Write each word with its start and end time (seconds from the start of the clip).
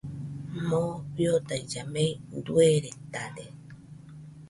Moo 0.67 0.89
fiodailla 1.13 1.83
mei 1.93 2.11
dueredade 2.45 3.45